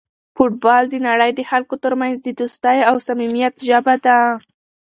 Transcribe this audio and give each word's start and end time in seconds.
فوټبال 0.35 0.83
د 0.89 0.95
نړۍ 1.07 1.31
د 1.35 1.41
خلکو 1.49 1.75
ترمنځ 1.83 2.17
د 2.21 2.27
دوستۍ 2.39 2.77
او 2.89 2.95
صمیمیت 3.07 3.53
ژبه 3.67 3.95
ده. 4.05 4.19